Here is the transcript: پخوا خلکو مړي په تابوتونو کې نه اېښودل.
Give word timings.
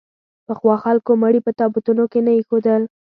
پخوا 0.47 0.75
خلکو 0.83 1.11
مړي 1.23 1.39
په 1.45 1.51
تابوتونو 1.59 2.03
کې 2.11 2.19
نه 2.25 2.31
اېښودل. 2.37 2.81